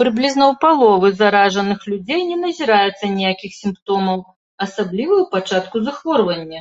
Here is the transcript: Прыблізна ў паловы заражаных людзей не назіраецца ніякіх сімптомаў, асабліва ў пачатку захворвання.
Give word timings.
Прыблізна 0.00 0.44
ў 0.48 0.54
паловы 0.64 1.08
заражаных 1.20 1.80
людзей 1.92 2.20
не 2.30 2.38
назіраецца 2.44 3.04
ніякіх 3.20 3.52
сімптомаў, 3.62 4.18
асабліва 4.68 5.14
ў 5.20 5.24
пачатку 5.36 5.76
захворвання. 5.90 6.60